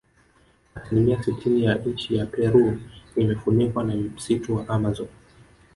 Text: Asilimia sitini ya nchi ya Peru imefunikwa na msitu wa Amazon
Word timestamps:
Asilimia 0.75 1.23
sitini 1.23 1.63
ya 1.65 1.75
nchi 1.75 2.15
ya 2.15 2.25
Peru 2.25 2.79
imefunikwa 3.15 3.83
na 3.83 3.95
msitu 3.95 4.55
wa 4.55 4.67
Amazon 4.69 5.07